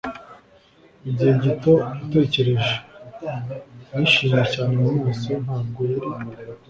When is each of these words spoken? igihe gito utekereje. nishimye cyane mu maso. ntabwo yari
igihe 1.09 1.33
gito 1.43 1.73
utekereje. 2.03 2.73
nishimye 3.93 4.41
cyane 4.53 4.73
mu 4.83 4.89
maso. 5.01 5.31
ntabwo 5.43 5.81
yari 5.91 6.07